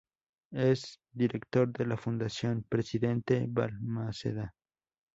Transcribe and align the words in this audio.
Es 0.55 0.99
director 1.13 1.71
de 1.71 1.85
la 1.85 1.95
Fundación 1.95 2.63
Presidente 2.67 3.45
Balmaceda. 3.47 4.55